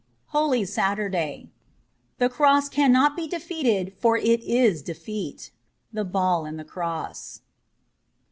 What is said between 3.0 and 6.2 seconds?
be defeated for it is defeat.' The